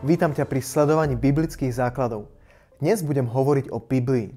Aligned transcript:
Vítam 0.00 0.32
ťa 0.32 0.48
pri 0.48 0.64
sledovaní 0.64 1.12
biblických 1.12 1.76
základov. 1.76 2.32
Dnes 2.80 3.04
budem 3.04 3.28
hovoriť 3.28 3.68
o 3.68 3.84
Biblii. 3.84 4.32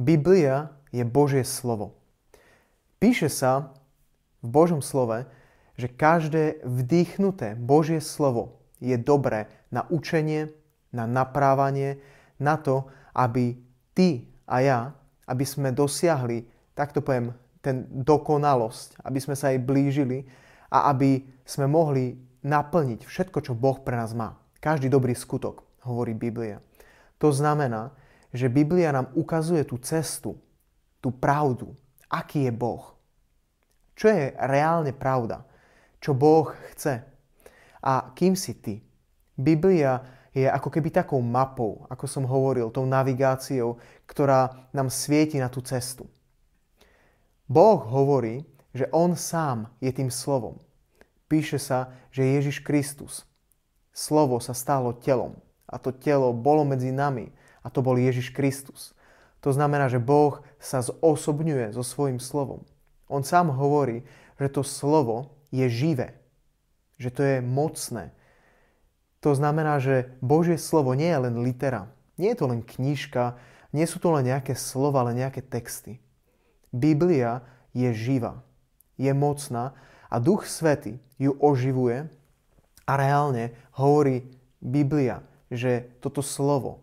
Biblia 0.00 0.72
je 0.88 1.04
Božie 1.04 1.44
slovo. 1.44 2.00
Píše 2.96 3.28
sa 3.28 3.76
v 4.40 4.48
Božom 4.48 4.80
slove, 4.80 5.28
že 5.76 5.92
každé 5.92 6.64
vdýchnuté 6.64 7.52
Božie 7.60 8.00
slovo 8.00 8.64
je 8.80 8.96
dobré 8.96 9.52
na 9.68 9.84
učenie, 9.92 10.56
na 10.88 11.04
naprávanie, 11.04 12.00
na 12.40 12.56
to, 12.56 12.88
aby 13.12 13.60
ty 13.92 14.24
a 14.48 14.64
ja, 14.64 14.78
aby 15.28 15.44
sme 15.44 15.68
dosiahli, 15.68 16.48
takto 16.72 17.04
poviem, 17.04 17.36
ten 17.60 17.84
dokonalosť, 17.92 19.04
aby 19.04 19.20
sme 19.20 19.36
sa 19.36 19.52
jej 19.52 19.60
blížili 19.60 20.24
a 20.72 20.88
aby 20.88 21.28
sme 21.44 21.68
mohli 21.68 22.16
naplniť 22.40 23.04
všetko, 23.04 23.44
čo 23.44 23.52
Boh 23.52 23.76
pre 23.84 23.92
nás 23.92 24.16
má. 24.16 24.47
Každý 24.58 24.90
dobrý 24.90 25.14
skutok, 25.14 25.62
hovorí 25.86 26.18
Biblia. 26.18 26.58
To 27.22 27.30
znamená, 27.30 27.94
že 28.34 28.50
Biblia 28.50 28.90
nám 28.90 29.14
ukazuje 29.14 29.62
tú 29.62 29.78
cestu, 29.78 30.34
tú 30.98 31.14
pravdu, 31.14 31.78
aký 32.10 32.50
je 32.50 32.52
Boh. 32.52 32.82
Čo 33.94 34.10
je 34.10 34.34
reálne 34.34 34.90
pravda? 34.90 35.46
Čo 36.02 36.14
Boh 36.14 36.50
chce? 36.74 37.06
A 37.82 38.10
kým 38.18 38.34
si 38.34 38.58
ty? 38.58 38.82
Biblia 39.38 40.02
je 40.34 40.50
ako 40.50 40.74
keby 40.74 40.90
takou 40.90 41.22
mapou, 41.22 41.86
ako 41.86 42.06
som 42.10 42.26
hovoril, 42.26 42.74
tou 42.74 42.82
navigáciou, 42.82 43.78
ktorá 44.10 44.70
nám 44.74 44.90
svieti 44.90 45.38
na 45.38 45.46
tú 45.46 45.62
cestu. 45.62 46.10
Boh 47.46 47.78
hovorí, 47.78 48.42
že 48.74 48.90
On 48.90 49.14
sám 49.14 49.70
je 49.78 49.94
tým 49.94 50.10
slovom. 50.10 50.58
Píše 51.30 51.62
sa, 51.62 51.94
že 52.10 52.26
Ježiš 52.26 52.60
Kristus 52.66 53.27
slovo 53.92 54.38
sa 54.38 54.52
stalo 54.54 54.96
telom. 54.96 55.38
A 55.68 55.76
to 55.76 55.92
telo 55.92 56.32
bolo 56.32 56.64
medzi 56.64 56.94
nami. 56.94 57.32
A 57.60 57.68
to 57.68 57.84
bol 57.84 57.98
Ježiš 57.98 58.32
Kristus. 58.32 58.96
To 59.44 59.52
znamená, 59.54 59.86
že 59.86 60.02
Boh 60.02 60.40
sa 60.58 60.82
zosobňuje 60.82 61.76
so 61.76 61.84
svojím 61.84 62.18
slovom. 62.18 62.64
On 63.06 63.22
sám 63.22 63.52
hovorí, 63.52 64.02
že 64.40 64.48
to 64.50 64.62
slovo 64.66 65.38
je 65.54 65.68
živé. 65.68 66.18
Že 66.98 67.10
to 67.14 67.22
je 67.22 67.36
mocné. 67.44 68.04
To 69.22 69.34
znamená, 69.34 69.82
že 69.82 70.14
Božie 70.22 70.58
slovo 70.58 70.94
nie 70.94 71.10
je 71.10 71.22
len 71.22 71.42
litera. 71.42 71.90
Nie 72.18 72.34
je 72.34 72.38
to 72.42 72.50
len 72.50 72.62
knižka, 72.66 73.38
nie 73.70 73.86
sú 73.86 74.02
to 74.02 74.10
len 74.10 74.26
nejaké 74.26 74.58
slova, 74.58 75.06
ale 75.06 75.18
nejaké 75.18 75.44
texty. 75.44 76.02
Biblia 76.74 77.44
je 77.72 77.90
živá, 77.94 78.42
je 78.96 79.12
mocná 79.14 79.76
a 80.08 80.16
Duch 80.18 80.48
Svety 80.48 81.00
ju 81.20 81.36
oživuje 81.38 82.10
a 82.88 82.96
reálne 82.96 83.52
hovorí 83.76 84.24
Biblia, 84.64 85.20
že 85.52 86.00
toto 86.00 86.24
slovo 86.24 86.80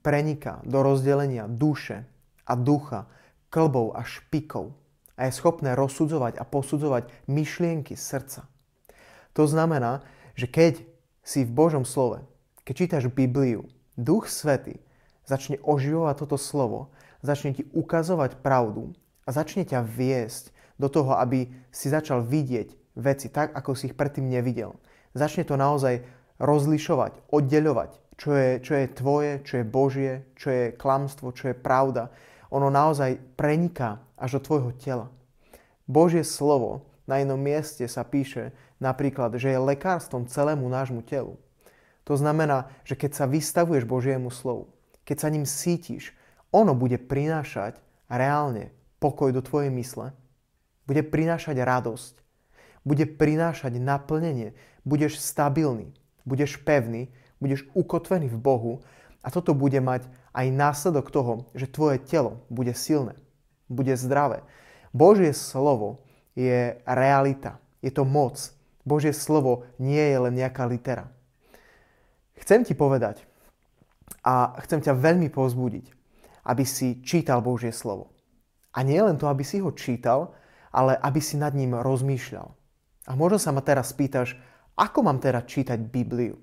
preniká 0.00 0.64
do 0.64 0.80
rozdelenia 0.80 1.44
duše 1.44 2.08
a 2.48 2.56
ducha, 2.56 3.04
klbov 3.52 3.92
a 3.92 4.02
špikov 4.02 4.72
a 5.20 5.28
je 5.28 5.36
schopné 5.36 5.76
rozsudzovať 5.76 6.40
a 6.40 6.48
posudzovať 6.48 7.12
myšlienky 7.28 7.92
srdca. 7.94 8.48
To 9.36 9.44
znamená, 9.44 10.00
že 10.32 10.48
keď 10.48 10.80
si 11.20 11.44
v 11.44 11.52
Božom 11.52 11.84
slove, 11.84 12.24
keď 12.64 12.74
čítaš 12.74 13.04
Bibliu, 13.12 13.68
Duch 14.00 14.32
Svety 14.32 14.80
začne 15.28 15.60
oživovať 15.60 16.24
toto 16.24 16.40
slovo, 16.40 16.90
začne 17.20 17.52
ti 17.52 17.68
ukazovať 17.76 18.40
pravdu 18.40 18.96
a 19.28 19.30
začne 19.30 19.68
ťa 19.68 19.84
viesť 19.84 20.50
do 20.80 20.88
toho, 20.88 21.14
aby 21.20 21.52
si 21.68 21.92
začal 21.92 22.24
vidieť 22.24 22.96
veci 22.96 23.28
tak, 23.28 23.52
ako 23.52 23.76
si 23.76 23.92
ich 23.92 23.96
predtým 23.96 24.26
nevidel 24.26 24.74
Začne 25.12 25.44
to 25.44 25.60
naozaj 25.60 26.00
rozlišovať, 26.40 27.28
oddeľovať, 27.28 27.90
čo 28.16 28.30
je, 28.32 28.50
čo 28.64 28.72
je 28.76 28.86
tvoje, 28.92 29.32
čo 29.44 29.54
je 29.60 29.64
Božie, 29.64 30.12
čo 30.34 30.48
je 30.48 30.64
klamstvo, 30.72 31.36
čo 31.36 31.52
je 31.52 31.56
pravda. 31.56 32.08
Ono 32.52 32.68
naozaj 32.68 33.20
preniká 33.36 34.00
až 34.16 34.38
do 34.38 34.40
tvojho 34.44 34.70
tela. 34.76 35.06
Božie 35.84 36.24
slovo 36.24 36.88
na 37.04 37.20
jednom 37.20 37.38
mieste 37.38 37.84
sa 37.90 38.06
píše 38.06 38.54
napríklad, 38.80 39.36
že 39.36 39.52
je 39.52 39.58
lekárstvom 39.58 40.30
celému 40.30 40.64
nášmu 40.70 41.02
telu. 41.04 41.36
To 42.06 42.18
znamená, 42.18 42.70
že 42.82 42.98
keď 42.98 43.10
sa 43.14 43.26
vystavuješ 43.30 43.86
Božiemu 43.86 44.30
slovu, 44.30 44.70
keď 45.06 45.16
sa 45.22 45.28
ním 45.30 45.46
sítiš, 45.46 46.14
ono 46.50 46.74
bude 46.74 46.98
prinášať 46.98 47.78
reálne 48.10 48.74
pokoj 48.98 49.30
do 49.34 49.42
tvojej 49.42 49.70
mysle, 49.70 50.14
bude 50.86 51.02
prinášať 51.06 51.58
radosť, 51.62 52.21
bude 52.82 53.06
prinášať 53.06 53.78
naplnenie, 53.78 54.54
budeš 54.82 55.22
stabilný, 55.22 55.94
budeš 56.26 56.58
pevný, 56.62 57.10
budeš 57.38 57.66
ukotvený 57.74 58.30
v 58.30 58.38
Bohu 58.38 58.72
a 59.22 59.30
toto 59.30 59.54
bude 59.54 59.78
mať 59.78 60.06
aj 60.34 60.46
následok 60.50 61.10
toho, 61.10 61.46
že 61.54 61.70
tvoje 61.70 62.02
telo 62.02 62.42
bude 62.50 62.74
silné, 62.74 63.14
bude 63.70 63.94
zdravé. 63.94 64.42
Božie 64.90 65.32
slovo 65.32 66.02
je 66.34 66.76
realita, 66.84 67.62
je 67.80 67.90
to 67.90 68.02
moc. 68.02 68.38
Božie 68.82 69.14
slovo 69.14 69.66
nie 69.78 70.02
je 70.02 70.18
len 70.18 70.34
nejaká 70.34 70.66
litera. 70.66 71.06
Chcem 72.42 72.66
ti 72.66 72.74
povedať 72.74 73.22
a 74.26 74.58
chcem 74.66 74.82
ťa 74.82 74.98
veľmi 74.98 75.30
pozbudiť, 75.30 75.86
aby 76.50 76.64
si 76.66 76.98
čítal 77.06 77.38
Božie 77.38 77.70
slovo. 77.70 78.10
A 78.74 78.82
nie 78.82 78.98
len 78.98 79.14
to, 79.20 79.30
aby 79.30 79.46
si 79.46 79.62
ho 79.62 79.70
čítal, 79.70 80.34
ale 80.72 80.96
aby 80.98 81.20
si 81.22 81.38
nad 81.38 81.54
ním 81.54 81.78
rozmýšľal. 81.78 82.61
A 83.06 83.18
možno 83.18 83.38
sa 83.42 83.50
ma 83.50 83.64
teraz 83.64 83.90
spýtaš, 83.90 84.38
ako 84.78 85.04
mám 85.04 85.18
teda 85.18 85.42
čítať 85.42 85.78
Bibliu? 85.78 86.38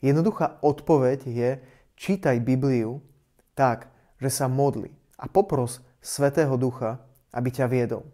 Jednoduchá 0.00 0.58
odpoveď 0.64 1.20
je, 1.28 1.50
čítaj 1.94 2.40
Bibliu 2.40 3.04
tak, 3.52 3.92
že 4.16 4.32
sa 4.32 4.48
modli 4.48 4.92
a 5.20 5.28
popros 5.28 5.84
Svetého 6.00 6.56
Ducha, 6.56 7.04
aby 7.36 7.52
ťa 7.52 7.68
viedol. 7.68 8.08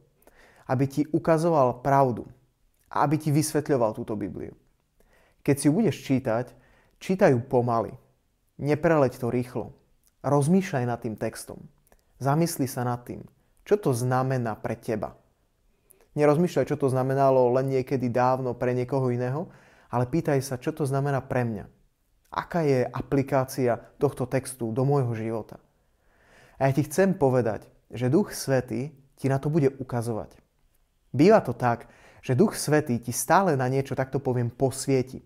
Aby 0.66 0.90
ti 0.90 1.02
ukazoval 1.06 1.80
pravdu 1.86 2.26
a 2.90 3.06
aby 3.06 3.16
ti 3.22 3.30
vysvetľoval 3.30 3.94
túto 3.94 4.18
Bibliu. 4.18 4.54
Keď 5.46 5.54
si 5.54 5.66
ju 5.70 5.72
budeš 5.78 6.02
čítať, 6.02 6.50
čítaj 6.98 7.30
ju 7.30 7.40
pomaly. 7.46 7.94
Nepreleď 8.58 9.14
to 9.22 9.30
rýchlo. 9.30 9.78
Rozmýšľaj 10.26 10.84
nad 10.90 10.98
tým 10.98 11.14
textom. 11.14 11.70
Zamysli 12.18 12.66
sa 12.66 12.82
nad 12.82 13.06
tým, 13.06 13.22
čo 13.62 13.78
to 13.78 13.94
znamená 13.94 14.58
pre 14.58 14.74
teba. 14.74 15.14
Nerozmýšľaj, 16.16 16.68
čo 16.72 16.80
to 16.80 16.88
znamenalo 16.88 17.52
len 17.52 17.68
niekedy 17.68 18.08
dávno 18.08 18.56
pre 18.56 18.72
niekoho 18.72 19.12
iného, 19.12 19.52
ale 19.92 20.08
pýtaj 20.08 20.40
sa, 20.40 20.56
čo 20.56 20.72
to 20.72 20.88
znamená 20.88 21.20
pre 21.20 21.44
mňa. 21.44 21.64
Aká 22.32 22.64
je 22.64 22.88
aplikácia 22.88 23.76
tohto 24.00 24.24
textu 24.24 24.72
do 24.72 24.82
môjho 24.82 25.12
života. 25.12 25.60
A 26.56 26.68
ja 26.68 26.72
ti 26.72 26.88
chcem 26.88 27.12
povedať, 27.12 27.68
že 27.92 28.08
Duch 28.08 28.32
Svetý 28.32 28.96
ti 29.14 29.28
na 29.28 29.36
to 29.36 29.52
bude 29.52 29.76
ukazovať. 29.76 30.40
Býva 31.12 31.44
to 31.44 31.52
tak, 31.52 31.88
že 32.24 32.34
Duch 32.34 32.56
Svetý 32.56 32.98
ti 32.98 33.12
stále 33.12 33.54
na 33.54 33.68
niečo, 33.68 33.94
takto 33.94 34.18
poviem, 34.18 34.48
posvieti. 34.48 35.22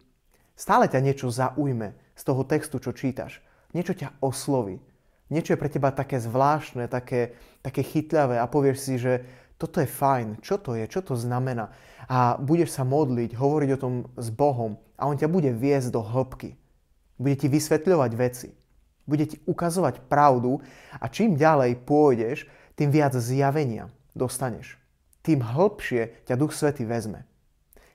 Stále 0.58 0.90
ťa 0.90 1.00
niečo 1.00 1.32
zaujme 1.32 1.96
z 2.12 2.22
toho 2.26 2.42
textu, 2.44 2.76
čo 2.82 2.92
čítaš. 2.92 3.40
Niečo 3.72 3.96
ťa 3.96 4.20
osloví. 4.20 4.82
Niečo 5.30 5.54
je 5.54 5.62
pre 5.62 5.70
teba 5.70 5.94
také 5.94 6.18
zvláštne, 6.18 6.90
také, 6.90 7.38
také 7.62 7.86
chytľavé 7.86 8.42
a 8.42 8.50
povieš 8.50 8.78
si, 8.82 8.94
že 8.98 9.24
toto 9.60 9.84
je 9.84 9.88
fajn, 9.92 10.40
čo 10.40 10.56
to 10.56 10.72
je, 10.72 10.88
čo 10.88 11.04
to 11.04 11.12
znamená. 11.12 11.68
A 12.08 12.40
budeš 12.40 12.72
sa 12.72 12.82
modliť, 12.88 13.36
hovoriť 13.36 13.70
o 13.76 13.80
tom 13.80 13.94
s 14.16 14.32
Bohom 14.32 14.80
a 14.96 15.04
On 15.04 15.20
ťa 15.20 15.28
bude 15.28 15.52
viesť 15.52 15.92
do 15.92 16.00
hĺbky. 16.00 16.56
Bude 17.20 17.36
ti 17.36 17.52
vysvetľovať 17.52 18.12
veci. 18.16 18.48
Bude 19.04 19.28
ti 19.28 19.36
ukazovať 19.44 20.08
pravdu 20.08 20.64
a 20.96 21.04
čím 21.12 21.36
ďalej 21.36 21.84
pôjdeš, 21.84 22.48
tým 22.80 22.88
viac 22.88 23.12
zjavenia 23.12 23.92
dostaneš. 24.16 24.80
Tým 25.20 25.44
hĺbšie 25.44 26.24
ťa 26.24 26.34
Duch 26.40 26.56
Svety 26.56 26.88
vezme. 26.88 27.28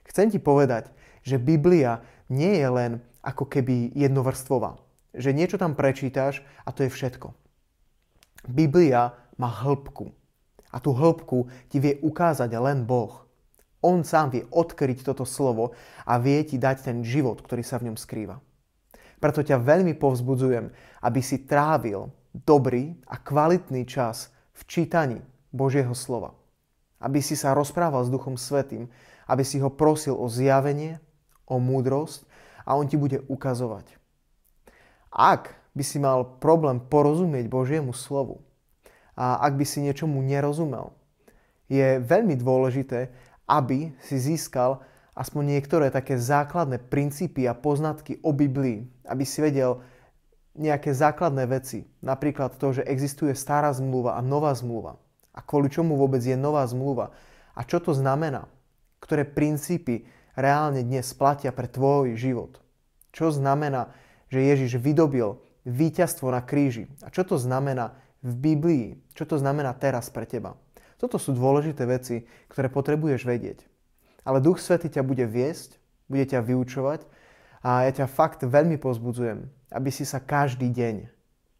Chcem 0.06 0.30
ti 0.30 0.38
povedať, 0.38 0.94
že 1.26 1.42
Biblia 1.42 2.06
nie 2.30 2.54
je 2.54 2.68
len 2.70 2.92
ako 3.26 3.50
keby 3.50 3.90
jednovrstvová. 3.98 4.78
Že 5.10 5.34
niečo 5.34 5.58
tam 5.58 5.74
prečítaš 5.74 6.46
a 6.62 6.70
to 6.70 6.86
je 6.86 6.94
všetko. 6.94 7.34
Biblia 8.46 9.18
má 9.34 9.50
hĺbku. 9.50 10.14
A 10.76 10.82
tú 10.84 10.92
hĺbku 10.92 11.48
ti 11.72 11.80
vie 11.80 11.96
ukázať 12.04 12.52
len 12.60 12.84
Boh. 12.84 13.24
On 13.80 14.04
sám 14.04 14.36
vie 14.36 14.44
odkryť 14.52 15.08
toto 15.08 15.24
slovo 15.24 15.72
a 16.04 16.20
vie 16.20 16.44
ti 16.44 16.60
dať 16.60 16.92
ten 16.92 16.98
život, 17.00 17.40
ktorý 17.40 17.64
sa 17.64 17.80
v 17.80 17.88
ňom 17.88 17.96
skrýva. 17.96 18.36
Preto 19.16 19.40
ťa 19.40 19.56
veľmi 19.56 19.96
povzbudzujem, 19.96 20.68
aby 21.00 21.20
si 21.24 21.48
trávil 21.48 22.12
dobrý 22.36 22.92
a 23.08 23.16
kvalitný 23.16 23.88
čas 23.88 24.28
v 24.52 24.62
čítaní 24.68 25.24
Božieho 25.48 25.96
slova. 25.96 26.36
Aby 27.00 27.24
si 27.24 27.32
sa 27.32 27.56
rozprával 27.56 28.04
s 28.04 28.12
Duchom 28.12 28.36
Svetým, 28.36 28.92
aby 29.24 29.44
si 29.48 29.56
ho 29.64 29.72
prosil 29.72 30.12
o 30.12 30.28
zjavenie, 30.28 31.00
o 31.48 31.56
múdrosť 31.56 32.28
a 32.68 32.76
on 32.76 32.84
ti 32.84 33.00
bude 33.00 33.24
ukazovať. 33.24 33.96
Ak 35.08 35.56
by 35.72 35.84
si 35.84 35.96
mal 35.96 36.36
problém 36.36 36.82
porozumieť 36.82 37.48
Božiemu 37.48 37.96
slovu 37.96 38.45
a 39.16 39.40
ak 39.40 39.56
by 39.56 39.64
si 39.64 39.80
niečomu 39.80 40.20
nerozumel, 40.20 40.92
je 41.66 41.98
veľmi 41.98 42.36
dôležité, 42.38 43.10
aby 43.48 43.96
si 44.04 44.16
získal 44.20 44.84
aspoň 45.16 45.56
niektoré 45.56 45.88
také 45.88 46.20
základné 46.20 46.92
princípy 46.92 47.48
a 47.48 47.56
poznatky 47.56 48.20
o 48.20 48.36
Biblii, 48.36 48.84
aby 49.08 49.24
si 49.24 49.40
vedel 49.40 49.80
nejaké 50.56 50.92
základné 50.92 51.48
veci. 51.48 51.88
Napríklad 52.04 52.60
to, 52.60 52.76
že 52.76 52.86
existuje 52.86 53.32
stará 53.32 53.72
zmluva 53.72 54.20
a 54.20 54.20
nová 54.20 54.52
zmluva. 54.52 55.00
A 55.36 55.40
kvôli 55.44 55.68
čomu 55.68 55.96
vôbec 55.96 56.20
je 56.20 56.36
nová 56.36 56.64
zmluva. 56.68 57.12
A 57.56 57.64
čo 57.64 57.80
to 57.80 57.92
znamená? 57.96 58.48
Ktoré 59.00 59.24
princípy 59.24 60.08
reálne 60.36 60.84
dnes 60.84 61.12
platia 61.16 61.52
pre 61.52 61.68
tvoj 61.68 62.16
život? 62.16 62.60
Čo 63.12 63.32
znamená, 63.32 63.92
že 64.28 64.44
Ježiš 64.44 64.76
vydobil 64.80 65.40
víťazstvo 65.64 66.28
na 66.28 66.44
kríži? 66.44 66.88
A 67.04 67.08
čo 67.08 67.24
to 67.24 67.36
znamená 67.40 67.96
v 68.26 68.34
Biblii? 68.34 68.86
Čo 69.14 69.30
to 69.30 69.36
znamená 69.38 69.70
teraz 69.78 70.10
pre 70.10 70.26
teba? 70.26 70.58
Toto 70.98 71.20
sú 71.22 71.30
dôležité 71.30 71.86
veci, 71.86 72.26
ktoré 72.50 72.66
potrebuješ 72.66 73.22
vedieť. 73.22 73.62
Ale 74.26 74.42
Duch 74.42 74.58
Svety 74.58 74.90
ťa 74.90 75.06
bude 75.06 75.22
viesť, 75.22 75.78
bude 76.10 76.26
ťa 76.26 76.42
vyučovať 76.42 77.06
a 77.62 77.86
ja 77.86 77.92
ťa 77.94 78.10
fakt 78.10 78.42
veľmi 78.42 78.82
pozbudzujem, 78.82 79.46
aby 79.70 79.90
si 79.94 80.02
sa 80.02 80.18
každý 80.18 80.72
deň 80.74 81.06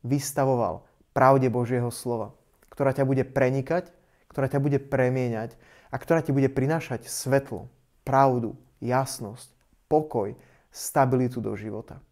vystavoval 0.03 0.83
pravde 1.15 1.47
Božieho 1.47 1.89
slova, 1.95 2.35
ktorá 2.73 2.91
ťa 2.91 3.07
bude 3.07 3.23
prenikať, 3.23 3.95
ktorá 4.33 4.51
ťa 4.51 4.59
bude 4.59 4.83
premieňať 4.83 5.55
a 5.89 5.97
ktorá 5.97 6.21
ti 6.21 6.35
bude 6.35 6.51
prinášať 6.51 7.07
svetlo, 7.07 7.71
pravdu, 8.03 8.59
jasnosť, 8.83 9.49
pokoj, 9.87 10.35
stabilitu 10.69 11.41
do 11.41 11.55
života. 11.57 12.03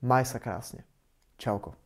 Maj 0.00 0.32
sa 0.32 0.38
krásne. 0.38 0.86
Čauko. 1.36 1.85